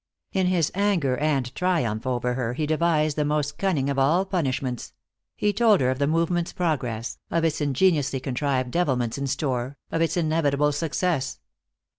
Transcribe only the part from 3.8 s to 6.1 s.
of all punishments; he told her of the